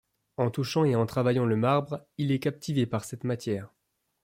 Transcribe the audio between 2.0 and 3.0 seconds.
il est captivé